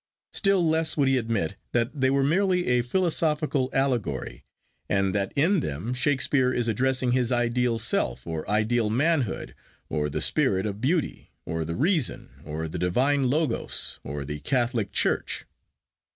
Still 0.33 0.67
less 0.67 0.97
would 0.97 1.07
he 1.07 1.19
admit 1.19 1.57
that 1.73 2.01
they 2.01 2.09
were 2.09 2.23
merely 2.23 2.65
a 2.69 2.81
philosophical 2.81 3.69
allegory, 3.71 4.43
and 4.89 5.13
that 5.13 5.31
in 5.35 5.59
them 5.59 5.93
Shakespeare 5.93 6.51
is 6.51 6.67
addressing 6.67 7.11
his 7.11 7.31
Ideal 7.31 7.77
Self, 7.77 8.25
or 8.25 8.49
Ideal 8.49 8.89
Manhood, 8.89 9.53
or 9.89 10.09
the 10.09 10.19
Spirit 10.19 10.65
of 10.65 10.81
Beauty, 10.81 11.29
or 11.45 11.63
the 11.65 11.75
Reason, 11.75 12.31
or 12.43 12.67
the 12.67 12.79
Divine 12.79 13.29
Logos, 13.29 13.99
or 14.03 14.25
the 14.25 14.39
Catholic 14.39 14.91
Church. 14.91 15.45